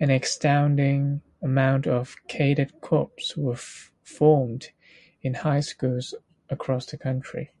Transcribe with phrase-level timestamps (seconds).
[0.00, 4.72] An astounding amount of cadet corps were formed
[5.22, 6.12] in high schools
[6.50, 7.52] across the country.